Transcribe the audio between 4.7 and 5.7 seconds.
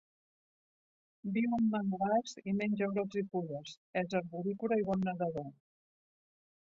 i bon nedador.